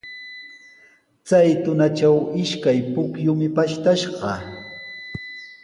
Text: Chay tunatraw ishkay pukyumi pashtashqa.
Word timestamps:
Chay 1.27 1.49
tunatraw 1.63 2.17
ishkay 2.41 2.79
pukyumi 2.93 3.47
pashtashqa. 3.55 4.31